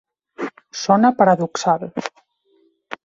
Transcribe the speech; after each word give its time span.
Sona 0.83 1.11
paradoxal. 1.19 1.81